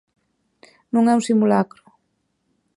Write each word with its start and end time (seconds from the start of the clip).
Non 0.93 1.03
é 1.11 1.13
un 1.19 1.23
simulacro. 1.29 1.83